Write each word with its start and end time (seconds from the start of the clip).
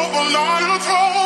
trouble, 0.00 0.30
not 0.32 0.62
a 0.62 0.78
pro. 0.84 1.19